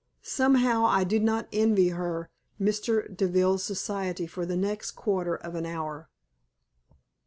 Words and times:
Somehow 0.23 0.85
I 0.85 1.03
did 1.03 1.21
not 1.21 1.47
envy 1.53 1.89
her 1.89 2.31
Mr. 2.59 3.15
Deville's 3.15 3.61
society 3.63 4.25
for 4.25 4.47
the 4.47 4.57
next 4.57 4.93
quarter 4.93 5.35
of 5.35 5.53
an 5.53 5.67
hour. 5.67 6.09